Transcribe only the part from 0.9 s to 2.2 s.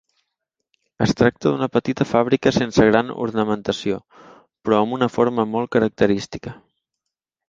Es tracta d'una petita